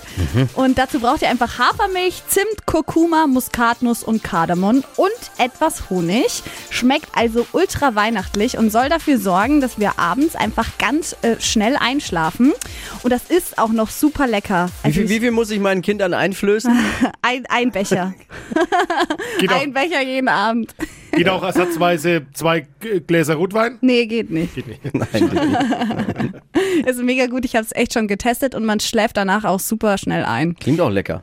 und 0.54 0.78
dazu 0.78 1.00
braucht 1.00 1.24
ihr 1.24 1.30
einfach 1.30 1.58
Hafermilch, 1.60 2.22
Zimt, 2.28 2.66
Kurkuma, 2.66 3.26
Muskatnuss 3.28 4.04
und 4.04 4.24
Kardamom 4.24 4.84
und 4.98 5.12
etwas 5.40 5.90
Honig. 5.90 6.44
Schmeckt 6.70 7.10
also 7.14 7.46
ultra 7.54 7.96
weihnachtlich 7.96 8.58
und 8.58 8.72
soll 8.72 8.88
dafür 8.88 9.18
sorgen, 9.18 9.62
dass 9.62 9.80
wir 9.80 9.98
abends 10.00 10.36
einfach 10.36 10.78
ganz 10.78 11.16
äh, 11.24 11.36
schnell 11.40 11.76
einschlafen 11.76 12.54
und 13.02 13.10
das 13.12 13.24
ist 13.30 13.58
auch 13.58 13.70
noch 13.70 13.90
super 13.90 14.28
lecker. 14.28 14.70
Wie 14.84 14.88
Also 14.88 15.00
viel, 15.02 15.10
wie 15.10 15.20
viel 15.20 15.32
muss 15.32 15.50
ich 15.50 15.60
meinen 15.60 15.82
Kindern 15.82 16.14
einflößen? 16.14 16.72
ein, 17.22 17.46
ein 17.50 17.72
Becher. 17.72 18.14
Geht 19.40 19.52
auch, 19.52 19.62
Ein 19.62 19.74
Becher 19.74 20.02
jeden 20.02 20.28
Abend. 20.28 20.74
geht 21.12 21.30
auch 21.30 21.44
ersatzweise 21.44 22.26
zwei 22.34 22.66
Gläser 23.08 23.36
Rotwein? 23.36 23.78
Nee, 23.82 24.06
geht 24.06 24.30
nicht. 24.30 24.56
Nein, 24.94 25.08
bitte 25.12 25.48
nicht. 25.48 26.88
Ist 26.88 27.02
mega 27.04 27.28
gut. 27.28 27.46
Ich 27.46 27.56
habe 27.56 27.66
es 27.66 27.76
echt 27.76 27.94
schon 27.94 28.08
getestet 28.08 28.56
und 28.56 28.66
man 28.66 28.80
schläft 28.80 29.18
danach 29.18 29.44
auch 29.46 29.60
super 29.60 29.98
schnell 29.98 30.24
ein. 30.24 30.56
Klingt 30.56 30.82
auch 30.82 30.90
lecker. 30.90 31.22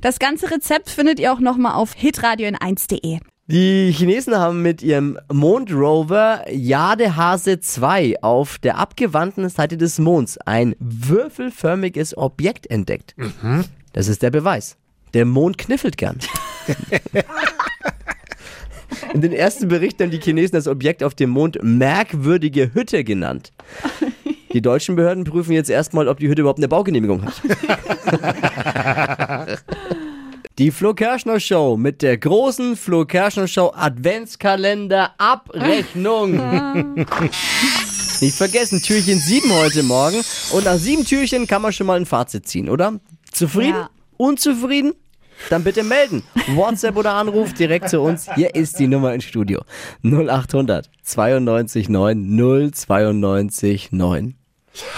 Das 0.00 0.18
ganze 0.18 0.50
Rezept 0.50 0.90
findet 0.90 1.20
ihr 1.20 1.32
auch 1.32 1.40
nochmal 1.40 1.74
auf 1.74 1.94
hitradio 1.94 2.46
in 2.48 2.56
1.de. 2.56 3.18
Die 3.50 3.90
Chinesen 3.92 4.36
haben 4.36 4.60
mit 4.60 4.82
ihrem 4.82 5.18
Mondrover 5.32 6.44
Jadehase 6.50 7.60
2 7.60 8.16
auf 8.22 8.58
der 8.58 8.76
abgewandten 8.76 9.48
Seite 9.48 9.78
des 9.78 9.98
Monds 9.98 10.36
ein 10.38 10.76
würfelförmiges 10.80 12.14
Objekt 12.16 12.70
entdeckt. 12.70 13.14
Das 13.94 14.08
ist 14.08 14.22
der 14.22 14.30
Beweis. 14.30 14.76
Der 15.14 15.24
Mond 15.24 15.58
kniffelt 15.58 15.96
gern. 15.96 16.18
In 19.14 19.20
den 19.22 19.32
ersten 19.32 19.68
Berichten 19.68 20.04
haben 20.04 20.10
die 20.10 20.20
Chinesen 20.20 20.52
das 20.52 20.68
Objekt 20.68 21.02
auf 21.02 21.14
dem 21.14 21.30
Mond 21.30 21.58
merkwürdige 21.62 22.74
Hütte 22.74 23.04
genannt. 23.04 23.52
Die 24.52 24.60
deutschen 24.62 24.96
Behörden 24.96 25.24
prüfen 25.24 25.52
jetzt 25.52 25.70
erstmal, 25.70 26.08
ob 26.08 26.18
die 26.18 26.28
Hütte 26.28 26.42
überhaupt 26.42 26.58
eine 26.58 26.68
Baugenehmigung 26.68 27.24
hat. 27.24 27.34
Die 30.58 30.70
Flo 30.72 30.92
Kerschner 30.92 31.38
Show 31.38 31.76
mit 31.76 32.02
der 32.02 32.18
großen 32.18 32.76
Flo 32.76 33.04
Kerschner 33.04 33.46
Show 33.46 33.72
Adventskalender 33.76 35.12
Abrechnung. 35.18 36.32
Nicht 38.20 38.36
vergessen, 38.36 38.82
Türchen 38.82 39.18
7 39.18 39.52
heute 39.52 39.84
Morgen. 39.84 40.16
Und 40.52 40.64
nach 40.64 40.76
sieben 40.76 41.04
Türchen 41.04 41.46
kann 41.46 41.62
man 41.62 41.72
schon 41.72 41.86
mal 41.86 41.96
ein 41.96 42.06
Fazit 42.06 42.48
ziehen, 42.48 42.68
oder? 42.68 42.98
Zufrieden? 43.30 43.76
Ja. 43.76 43.90
Unzufrieden? 44.18 44.92
Dann 45.48 45.64
bitte 45.64 45.84
melden. 45.84 46.24
WhatsApp 46.48 46.96
oder 46.96 47.14
Anruf 47.14 47.54
direkt 47.54 47.88
zu 47.88 48.00
uns. 48.00 48.28
Hier 48.34 48.54
ist 48.54 48.78
die 48.78 48.88
Nummer 48.88 49.14
ins 49.14 49.24
Studio. 49.24 49.62
0800 50.02 50.90
92 51.02 51.88
9 51.88 52.72
092 52.72 53.92
9. 53.92 54.34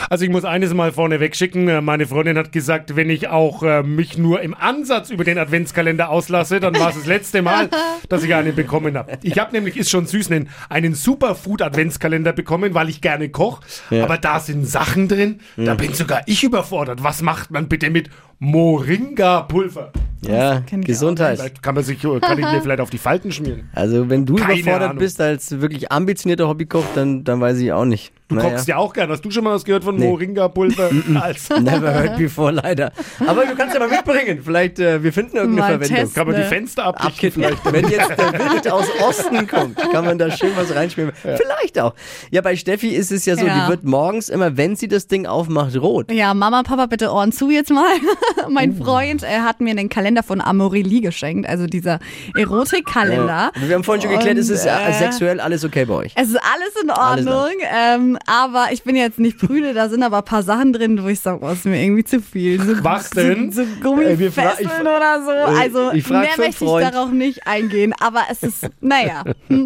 Also 0.08 0.24
ich 0.24 0.30
muss 0.30 0.44
eines 0.44 0.74
mal 0.74 0.92
vorneweg 0.92 1.36
schicken. 1.36 1.68
Äh, 1.68 1.80
Meine 1.80 2.06
Freundin 2.06 2.36
hat 2.36 2.52
gesagt, 2.52 2.96
wenn 2.96 3.10
ich 3.10 3.28
auch 3.28 3.62
äh, 3.62 3.82
mich 3.82 4.18
nur 4.18 4.40
im 4.42 4.54
Ansatz 4.54 5.10
über 5.10 5.24
den 5.24 5.38
Adventskalender 5.38 6.10
auslasse, 6.10 6.60
dann 6.60 6.78
war 6.78 6.90
es 6.90 6.96
das 6.96 7.06
letzte 7.06 7.42
Mal, 7.42 7.70
dass 8.08 8.22
ich 8.22 8.34
einen 8.34 8.54
bekommen 8.54 8.96
habe. 8.96 9.18
Ich 9.22 9.38
habe 9.38 9.52
nämlich, 9.52 9.76
ist 9.76 9.90
schon 9.90 10.06
süß, 10.06 10.30
einen, 10.30 10.48
einen 10.68 10.94
Superfood-Adventskalender 10.94 12.32
bekommen, 12.32 12.74
weil 12.74 12.88
ich 12.88 13.00
gerne 13.00 13.28
koche. 13.28 13.62
Ja. 13.90 14.04
Aber 14.04 14.18
da 14.18 14.40
sind 14.40 14.66
Sachen 14.66 15.08
drin, 15.08 15.40
da 15.56 15.74
bin 15.74 15.94
sogar 15.94 16.22
ich 16.26 16.44
überfordert. 16.44 17.02
Was 17.02 17.22
macht 17.22 17.50
man 17.50 17.68
bitte 17.68 17.90
mit 17.90 18.10
Moringa-Pulver? 18.40 19.92
Ja, 20.22 20.62
Gesundheit. 20.70 21.38
Vielleicht 21.38 21.62
kann 21.62 21.74
man 21.74 21.82
sich, 21.84 21.98
kann 22.00 22.38
ich 22.38 22.44
mir 22.44 22.60
vielleicht 22.62 22.80
auf 22.82 22.90
die 22.90 22.98
Falten 22.98 23.32
schmieren. 23.32 23.70
Also 23.74 24.10
wenn 24.10 24.26
du 24.26 24.34
Keine 24.34 24.60
überfordert 24.60 24.90
Ahnung. 24.90 24.98
bist 24.98 25.18
als 25.20 25.60
wirklich 25.62 25.90
ambitionierter 25.90 26.46
Hobbykoch, 26.46 26.84
dann, 26.94 27.24
dann 27.24 27.40
weiß 27.40 27.58
ich 27.58 27.72
auch 27.72 27.86
nicht. 27.86 28.12
Du 28.28 28.36
kochst 28.36 28.68
ja 28.68 28.76
auch 28.76 28.92
gern. 28.92 29.10
Hast 29.10 29.24
du 29.24 29.30
schon 29.32 29.42
mal 29.42 29.54
was 29.54 29.64
gehört 29.64 29.82
von 29.82 29.98
Moringa-Pulver? 29.98 30.90
Als 31.20 31.48
Never 31.60 31.92
heard 31.92 32.16
before, 32.16 32.52
leider. 32.52 32.92
Aber 33.26 33.44
du 33.44 33.56
kannst 33.56 33.74
ja 33.74 33.80
mal 33.80 33.88
mitbringen. 33.88 34.40
Vielleicht, 34.44 34.78
äh, 34.78 35.02
wir 35.02 35.12
finden 35.12 35.36
irgendeine 35.36 35.60
Mal 35.62 35.78
Verwendung. 35.78 35.96
testen. 35.96 36.14
kann 36.14 36.26
man 36.28 36.36
die 36.36 36.42
Ne? 36.42 36.46
Fenster 36.48 36.84
abdichten. 36.84 37.44
Abkippen. 37.44 37.72
Wenn 37.72 37.88
jetzt 37.88 38.10
der 38.10 38.32
Wind 38.32 38.70
aus 38.70 38.86
Osten 39.00 39.48
kommt, 39.48 39.78
kann 39.90 40.04
man 40.04 40.16
da 40.18 40.30
schön 40.30 40.50
was 40.54 40.72
reinschmieren. 40.74 41.12
Vielleicht 41.14 41.80
auch. 41.80 41.94
Ja, 42.30 42.40
bei 42.42 42.54
Steffi 42.54 42.90
ist 42.90 43.10
es 43.10 43.24
ja 43.26 43.36
so, 43.36 43.46
Ja. 43.46 43.64
die 43.64 43.70
wird 43.70 43.82
morgens 43.84 44.28
immer, 44.28 44.56
wenn 44.56 44.76
sie 44.76 44.86
das 44.86 45.08
Ding 45.08 45.26
aufmacht, 45.26 45.76
rot. 45.76 46.12
Ja, 46.12 46.32
Mama, 46.32 46.62
Papa, 46.62 46.86
bitte 46.86 47.10
Ohren 47.12 47.32
zu 47.32 47.50
jetzt 47.50 47.70
mal. 47.72 47.94
mein 48.48 48.72
Uh. 48.80 48.84
Freund 48.84 49.22
äh, 49.22 49.40
hat 49.40 49.60
mir 49.60 49.74
den 49.74 49.88
Kalender 49.88 50.22
von 50.22 50.40
Amorelie 50.40 51.00
geschenkt, 51.00 51.48
also 51.48 51.66
dieser 51.66 51.98
Erotikkalender. 52.36 53.52
Wir 53.56 53.74
haben 53.74 53.84
vorhin 53.84 54.02
schon 54.02 54.10
geklärt, 54.12 54.38
es 54.38 54.48
ist 54.48 54.64
äh, 54.66 54.70
äh, 54.70 54.92
sexuell 54.92 55.40
alles 55.40 55.64
okay 55.64 55.84
bei 55.84 55.94
euch. 55.94 56.12
Es 56.16 56.28
ist 56.28 56.36
alles 56.36 56.82
in 56.82 56.90
Alles 56.90 57.26
Ordnung, 57.26 57.56
ähm, 57.72 58.18
aber 58.26 58.68
ich 58.72 58.82
bin 58.82 58.96
jetzt 58.96 59.18
nicht 59.18 59.38
prüde, 59.38 59.74
da 59.74 59.88
sind 59.88 60.02
aber 60.02 60.18
ein 60.18 60.24
paar 60.24 60.42
Sachen 60.42 60.72
drin, 60.72 61.02
wo 61.02 61.08
ich 61.08 61.20
sage, 61.20 61.38
oh, 61.42 61.48
ist 61.50 61.64
mir 61.64 61.82
irgendwie 61.82 62.04
zu 62.04 62.20
viel. 62.20 62.60
So, 62.62 62.82
Was 62.84 63.10
denn? 63.10 63.50
So, 63.52 63.62
so 63.64 63.68
Äh, 63.68 63.80
Gummifesseln 63.82 64.54
ich- 64.60 64.80
oder 64.80 65.22
so. 65.24 65.30
äh, 65.30 65.60
Also 65.60 65.92
mehr 66.12 66.28
möchte 66.36 66.64
ich 66.64 66.70
darauf 66.90 67.10
nicht 67.10 67.46
eingehen, 67.46 67.92
aber 68.00 68.22
es 68.30 68.42
ist, 68.42 68.68
naja. 68.80 69.24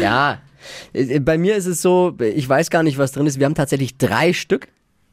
Ja. 0.00 0.38
Äh, 0.92 1.20
Bei 1.20 1.38
mir 1.38 1.56
ist 1.56 1.66
es 1.66 1.82
so, 1.82 2.14
ich 2.20 2.48
weiß 2.48 2.70
gar 2.70 2.82
nicht, 2.82 2.98
was 2.98 3.12
drin 3.12 3.26
ist. 3.26 3.38
Wir 3.38 3.46
haben 3.46 3.54
tatsächlich 3.54 3.98
drei 3.98 4.32
Stück 4.32 4.68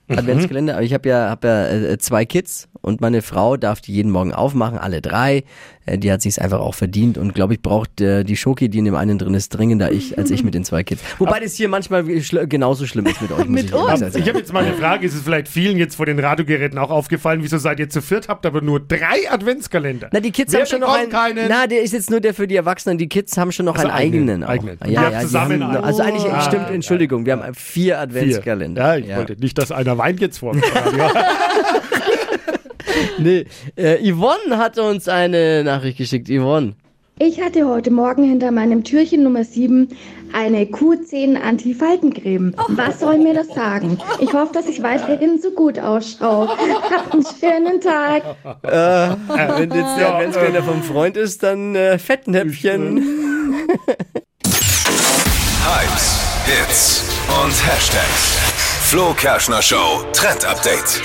Adventskalender, 0.09 0.73
aber 0.75 0.83
ich 0.83 0.93
habe 0.93 1.07
ja, 1.09 1.29
hab 1.29 1.43
ja 1.43 1.67
äh, 1.67 1.97
zwei 1.97 2.25
Kids 2.25 2.67
und 2.81 3.01
meine 3.01 3.21
Frau 3.21 3.57
darf 3.57 3.81
die 3.81 3.93
jeden 3.93 4.11
Morgen 4.11 4.33
aufmachen, 4.33 4.77
alle 4.77 5.01
drei. 5.01 5.43
Äh, 5.85 5.97
Die 5.97 6.11
hat 6.11 6.21
sich's 6.21 6.39
einfach 6.39 6.59
auch 6.59 6.73
verdient 6.75 7.17
und 7.17 7.33
glaube 7.35 7.53
ich 7.53 7.61
braucht 7.61 7.99
äh, 8.01 8.23
die 8.23 8.37
Schoki, 8.37 8.69
die 8.69 8.79
in 8.79 8.85
dem 8.85 8.95
einen 8.95 9.17
drin 9.17 9.33
ist, 9.33 9.49
dringender 9.49 9.91
ich 9.91 10.17
als 10.17 10.31
ich 10.31 10.43
mit 10.43 10.53
den 10.53 10.63
zwei 10.63 10.83
Kids. 10.83 11.01
Wobei 11.17 11.39
das 11.39 11.55
hier 11.55 11.67
manchmal 11.69 12.01
schl- 12.03 12.45
genauso 12.47 12.85
schlimm 12.85 13.05
ist 13.07 13.21
mit 13.21 13.31
euch. 13.31 13.45
Mit 13.47 13.65
ich 13.65 13.73
uns? 13.73 14.15
Ich 14.15 14.27
habe 14.29 14.39
jetzt 14.39 14.53
mal 14.53 14.63
eine 14.63 14.73
Frage, 14.75 15.05
ist 15.05 15.13
es 15.15 15.21
vielleicht 15.21 15.47
vielen 15.47 15.77
jetzt 15.77 15.95
vor 15.95 16.05
den 16.05 16.19
Radiogeräten 16.19 16.77
auch 16.77 16.89
aufgefallen, 16.91 17.43
wieso 17.43 17.57
seid 17.57 17.79
ihr 17.79 17.89
zu 17.89 18.01
viert, 18.01 18.27
habt 18.29 18.45
aber 18.45 18.61
nur 18.61 18.79
drei 18.79 19.29
Adventskalender? 19.29 20.09
Na, 20.11 20.19
die 20.19 20.31
Kids 20.31 20.53
Wer 20.53 20.61
haben 20.61 20.67
schon 20.67 20.79
noch 20.81 20.93
einen. 20.95 21.09
keinen? 21.09 21.47
Na, 21.49 21.67
der 21.67 21.81
ist 21.81 21.93
jetzt 21.93 22.09
nur 22.09 22.19
der 22.21 22.33
für 22.33 22.47
die 22.47 22.55
Erwachsenen. 22.55 22.97
Die 22.97 23.09
Kids 23.09 23.37
haben 23.37 23.51
schon 23.51 23.65
noch 23.65 23.75
Also 23.75 23.87
einen 23.87 23.97
eigenen. 23.97 24.43
eigenen. 24.43 24.77
Ja, 24.85 25.09
ja, 25.09 25.19
die 25.19 25.25
zusammen 25.25 25.63
haben, 25.63 25.75
einen. 25.75 25.83
also 25.83 26.01
eigentlich, 26.03 26.25
Ah, 26.25 26.41
stimmt, 26.41 26.67
ja. 26.69 26.73
Entschuldigung, 26.75 27.25
wir 27.25 27.33
haben 27.33 27.53
vier 27.53 27.79
Vier. 27.79 27.99
Adventskalender. 27.99 28.81
Ja, 28.81 28.95
ich 28.97 29.15
wollte 29.15 29.35
nicht, 29.39 29.57
dass 29.57 29.71
einer 29.71 29.97
weint 29.99 30.19
jetzt 30.21 30.39
vor. 30.39 30.55
Nee, 33.19 33.45
äh, 33.75 34.11
Yvonne 34.11 34.57
hat 34.57 34.79
uns 34.79 35.07
eine 35.07 35.63
Nachricht 35.63 35.97
geschickt. 35.97 36.27
Yvonne. 36.29 36.73
Ich 37.21 37.41
hatte 37.41 37.67
heute 37.67 37.91
Morgen 37.91 38.23
hinter 38.23 38.49
meinem 38.51 38.85
Türchen 38.85 39.23
Nummer 39.23 39.43
7 39.43 39.89
eine 40.31 40.63
Q10 40.63 41.35
Anti-Faltencreme. 41.35 42.55
Was 42.69 43.01
soll 43.01 43.17
mir 43.17 43.33
das 43.33 43.47
sagen? 43.49 43.97
Ich 44.21 44.31
hoffe, 44.31 44.53
dass 44.53 44.67
ich 44.67 44.81
weiterhin 44.81 45.37
so 45.41 45.51
gut 45.51 45.77
ausschaue. 45.79 46.47
Habt 46.89 47.13
einen 47.13 47.25
schönen 47.39 47.81
Tag. 47.81 48.23
Wenn 48.61 49.69
jetzt 49.71 49.97
der 49.97 50.13
Adventskalender 50.15 50.63
vom 50.63 50.81
Freund 50.81 51.17
ist, 51.17 51.43
dann 51.43 51.75
äh, 51.75 51.99
Fettnäpfchen. 51.99 52.99
Hypes, 55.65 56.21
Hits 56.45 57.03
und 57.43 57.51
Hashtags. 57.67 58.68
Flo 58.89 59.13
Kerschner 59.13 59.61
Show 59.61 60.03
Trend 60.13 60.43
Update. 60.45 60.99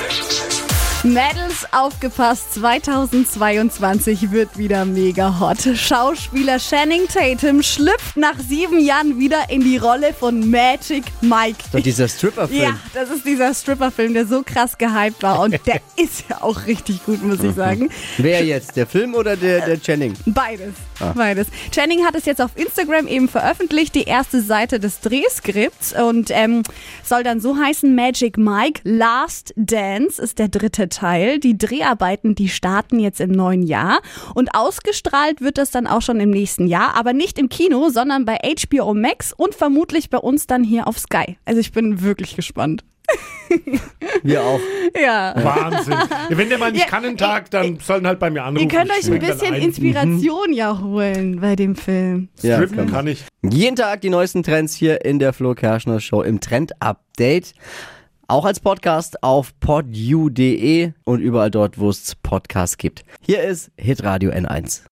Mädels, 1.03 1.67
aufgepasst, 1.71 2.55
2022 2.55 4.31
wird 4.31 4.57
wieder 4.57 4.87
mega 4.87 5.39
hot. 5.39 5.59
Schauspieler 5.77 6.57
Channing 6.59 7.07
Tatum 7.09 7.63
schlüpft 7.63 8.17
nach 8.17 8.39
sieben 8.39 8.81
Jahren 8.81 9.19
wieder 9.19 9.51
in 9.51 9.61
die 9.61 9.77
Rolle 9.77 10.15
von 10.15 10.49
Magic 10.49 11.05
Mike. 11.21 11.59
Doch 11.73 11.81
dieser 11.81 12.09
Stripper-Film. 12.09 12.63
Ja, 12.63 12.79
das 12.95 13.11
ist 13.11 13.27
dieser 13.27 13.53
Stripper-Film, 13.53 14.15
der 14.15 14.27
so 14.27 14.43
krass 14.43 14.79
gehypt 14.79 15.23
war 15.23 15.41
und 15.41 15.53
der 15.67 15.83
ist 15.97 16.25
ja 16.31 16.41
auch 16.41 16.65
richtig 16.67 17.05
gut, 17.05 17.23
muss 17.23 17.43
ich 17.43 17.55
sagen. 17.55 17.91
Wer 18.17 18.47
jetzt? 18.47 18.75
Der 18.77 18.87
Film 18.87 19.15
oder 19.15 19.37
der, 19.37 19.67
der 19.67 19.79
Channing? 19.79 20.15
Beides. 20.25 20.73
Beides. 21.15 21.49
Channing 21.73 22.05
hat 22.05 22.15
es 22.15 22.25
jetzt 22.25 22.41
auf 22.41 22.57
Instagram 22.57 23.07
eben 23.07 23.29
veröffentlicht, 23.29 23.95
die 23.95 24.05
erste 24.05 24.41
Seite 24.41 24.79
des 24.79 25.01
Drehskripts 25.01 25.95
und 25.95 26.31
ähm, 26.31 26.63
soll 27.03 27.23
dann 27.23 27.41
so 27.41 27.57
heißen 27.57 27.95
Magic 27.95 28.39
Mike 28.39 28.81
Last 28.85 29.53
Dance 29.57 30.21
ist 30.21 30.39
der 30.39 30.49
dritte 30.49 30.89
Teil. 30.89 31.39
Die 31.39 31.59
Dreharbeiten, 31.59 32.35
die 32.35 32.49
starten 32.49 33.01
jetzt 33.01 33.21
im 33.21 33.31
neuen 33.31 33.63
Jahr 33.63 34.01
und 34.35 34.55
ausgestrahlt 34.55 35.41
wird 35.41 35.59
das 35.59 35.71
dann 35.71 35.87
auch 35.87 36.03
schon 36.03 36.21
im 36.21 36.31
nächsten 36.31 36.67
Jahr, 36.67 36.95
aber 36.95 37.13
nicht 37.13 37.39
im 37.39 37.49
Kino, 37.49 37.89
sondern 37.89 38.25
bei 38.25 38.39
HBO 38.39 38.95
Max 38.95 39.33
und 39.33 39.55
vermutlich 39.55 40.11
bei 40.11 40.19
uns 40.19 40.47
dann 40.47 40.65
hier 40.65 40.87
auf 40.87 40.99
Sky. 40.99 41.37
Also 41.45 41.61
ich 41.61 41.73
bin 41.73 42.03
wirklich 42.03 42.37
gespannt. 42.37 42.85
Wir 44.23 44.43
auch. 44.43 44.61
Ja. 45.01 45.35
Wahnsinn. 45.37 45.95
Wenn 46.31 46.49
der 46.49 46.59
mal 46.59 46.73
nicht 46.73 46.83
Ja, 46.85 46.91
kann 46.91 47.05
einen 47.05 47.17
Tag, 47.17 47.51
dann 47.51 47.79
sollen 47.79 48.07
halt 48.07 48.19
bei 48.19 48.31
mir 48.31 48.45
anrufen. 48.45 48.69
Ihr 48.69 48.77
könnt 48.77 48.91
euch 48.91 49.11
ein 49.11 49.19
bisschen 49.19 49.55
ein. 49.55 49.63
Inspiration 49.63 50.53
ja 50.53 50.81
holen 50.81 51.41
bei 51.41 51.57
dem 51.57 51.77
Film. 51.77 52.29
Ja, 52.43 52.57
Strippen 52.57 52.77
kann 52.77 52.91
kann 52.91 53.07
ich. 53.07 53.25
Jeden 53.43 53.77
Tag 53.77 54.01
die 54.01 54.11
neuesten 54.11 54.43
Trends 54.43 54.75
hier 54.75 55.05
in 55.05 55.19
der 55.19 55.33
Flo 55.33 55.55
Kerschner 55.55 56.01
Show 56.01 56.23
im 56.23 56.41
Trend 56.41 56.73
Update. 56.81 57.55
Auch 58.27 58.47
als 58.47 58.59
Podcast 58.59 59.23
auf 59.23 59.53
podu.de 59.61 60.93
und 61.05 61.21
überall 61.21 61.51
dort, 61.51 61.79
wo 61.79 61.91
es 61.91 62.15
Podcasts 62.23 62.79
gibt. 62.79 63.05
Hier 63.21 63.43
ist 63.43 63.71
Hitradio 63.77 64.31
N1. 64.31 64.83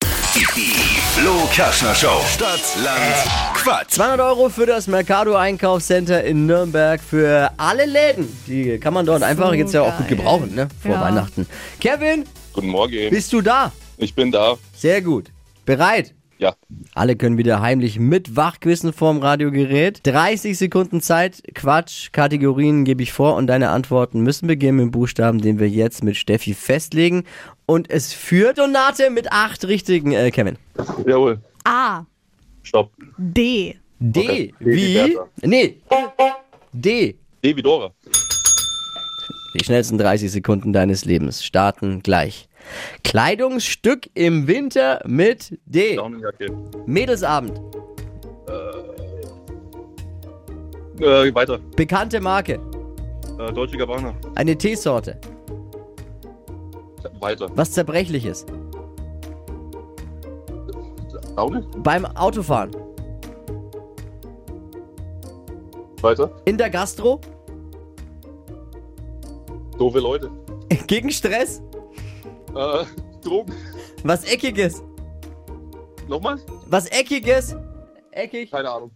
Flo 1.22 1.46
Kerschner 1.52 1.94
Show. 1.94 2.20
Stadt, 2.34 2.58
Land, 2.82 2.98
Quatsch. 3.54 3.90
200 3.90 4.18
Euro 4.26 4.48
für 4.48 4.66
das 4.66 4.88
Mercado 4.88 5.36
Einkaufscenter 5.36 6.24
in 6.24 6.46
Nürnberg 6.46 7.00
für 7.00 7.48
alle 7.58 7.86
Läden. 7.86 8.26
Die 8.48 8.76
kann 8.80 8.92
man 8.92 9.06
dort 9.06 9.22
einfach 9.22 9.54
jetzt 9.54 9.72
ja 9.72 9.82
auch 9.82 9.96
gut 9.98 10.08
gebrauchen, 10.08 10.52
ne? 10.56 10.66
Vor 10.82 10.90
Ja. 10.90 11.00
Weihnachten. 11.00 11.46
Kevin, 11.78 12.24
Guten 12.52 12.66
Morgen. 12.66 13.10
bist 13.10 13.32
du 13.32 13.40
da? 13.40 13.70
Ich 13.98 14.12
bin 14.16 14.32
da. 14.32 14.56
Sehr 14.76 15.00
gut. 15.00 15.28
Bereit? 15.64 16.12
Ja. 16.42 16.56
Alle 16.96 17.14
können 17.14 17.38
wieder 17.38 17.60
heimlich 17.60 18.00
mit 18.00 18.34
wachquissen 18.34 18.92
vorm 18.92 19.18
Radiogerät. 19.18 20.00
30 20.02 20.58
Sekunden 20.58 21.00
Zeit, 21.00 21.40
Quatsch, 21.54 22.10
Kategorien 22.10 22.84
gebe 22.84 23.00
ich 23.04 23.12
vor 23.12 23.36
und 23.36 23.46
deine 23.46 23.68
Antworten 23.70 24.22
müssen 24.22 24.48
beginnen 24.48 24.78
mit 24.78 24.86
dem 24.86 24.90
Buchstaben, 24.90 25.40
den 25.40 25.60
wir 25.60 25.68
jetzt 25.68 26.02
mit 26.02 26.16
Steffi 26.16 26.54
festlegen. 26.54 27.22
Und 27.64 27.88
es 27.90 28.12
führt 28.12 28.58
Donate 28.58 29.10
mit 29.10 29.30
acht 29.30 29.64
richtigen, 29.68 30.10
äh, 30.10 30.32
Kevin. 30.32 30.58
Jawohl. 31.06 31.38
A, 31.62 32.02
Stopp. 32.64 32.90
D, 33.18 33.76
D, 34.00 34.20
Okay. 34.20 34.54
wie? 34.58 34.74
wie 34.74 34.94
Bertha. 34.94 35.28
Nee. 35.44 35.76
D. 36.72 37.14
D 37.44 37.56
wie 37.56 37.62
Dora. 37.62 37.92
Die 39.54 39.64
schnellsten 39.64 39.96
30 39.96 40.32
Sekunden 40.32 40.72
deines 40.72 41.04
Lebens 41.04 41.44
starten 41.44 42.02
gleich. 42.02 42.48
Kleidungsstück 43.04 44.08
im 44.14 44.46
Winter 44.46 45.00
mit 45.06 45.58
D. 45.66 45.96
Daunenjacke. 45.96 46.52
Mädelsabend. 46.86 47.60
Äh, 51.02 51.34
weiter. 51.34 51.58
Bekannte 51.76 52.20
Marke. 52.20 52.60
Äh, 53.38 53.52
Deutsche 53.52 53.76
Gabbana. 53.76 54.14
Eine 54.34 54.56
Teesorte. 54.56 55.18
Weiter. 57.20 57.50
Was 57.54 57.72
zerbrechliches. 57.72 58.46
Daune. 61.36 61.66
Beim 61.78 62.04
Autofahren. 62.04 62.70
Weiter. 66.00 66.30
In 66.44 66.58
der 66.58 66.70
Gastro. 66.70 67.20
Doofe 69.78 69.98
Leute. 69.98 70.30
Gegen 70.86 71.10
Stress? 71.10 71.62
Äh, 72.54 72.84
Drogen. 73.22 73.52
Was 74.04 74.24
Eckiges? 74.24 74.82
Nochmal? 76.08 76.38
Was 76.66 76.86
Eckiges? 76.86 77.56
Eckig? 78.10 78.50
Keine 78.50 78.70
Ahnung. 78.70 78.90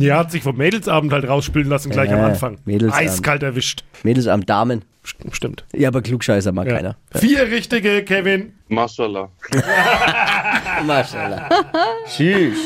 Ja, 0.00 0.18
hat 0.18 0.30
sich 0.30 0.42
vom 0.42 0.56
Mädelsabend 0.56 1.12
halt 1.12 1.28
rausspülen 1.28 1.68
lassen, 1.68 1.90
gleich 1.90 2.10
Ja, 2.10 2.16
am 2.16 2.24
Anfang. 2.24 2.58
Mädelsabend. 2.64 3.08
Eiskalt 3.10 3.42
erwischt. 3.42 3.84
Mädels 4.02 4.26
am 4.28 4.46
Damen. 4.46 4.84
Stimmt. 5.04 5.64
Ja, 5.74 5.88
aber 5.88 6.00
Klugscheißer 6.00 6.50
mag 6.52 6.66
Ja. 6.66 6.76
keiner. 6.76 6.96
Vier 7.14 7.50
richtige, 7.50 8.02
Kevin. 8.04 8.54
Mashallah. 8.68 9.30
Maschallah. 10.86 11.48
Tschüss. 12.06 12.56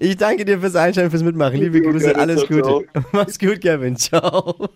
Ich 0.00 0.16
danke 0.16 0.44
dir 0.44 0.58
fürs 0.60 0.74
Einschalten, 0.74 1.10
fürs 1.10 1.22
Mitmachen. 1.22 1.60
Liebe 1.60 1.80
Grüße, 1.80 2.16
alles 2.16 2.46
Gute. 2.48 2.86
Mach's 3.12 3.38
gut, 3.38 3.60
Kevin. 3.60 3.96
Ciao. 3.96 4.68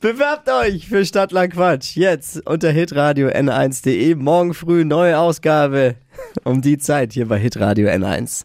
Bewerbt 0.00 0.50
euch 0.50 0.86
für 0.86 1.04
Stadtland 1.04 1.54
Quatsch. 1.54 1.96
Jetzt 1.96 2.46
unter 2.46 2.70
hitradio 2.70 3.28
n1.de. 3.28 4.14
Morgen 4.16 4.52
früh 4.54 4.84
neue 4.84 5.18
Ausgabe. 5.18 5.96
Um 6.44 6.60
die 6.60 6.78
Zeit 6.78 7.12
hier 7.14 7.26
bei 7.26 7.38
Hitradio 7.38 7.88
N1. 7.88 8.44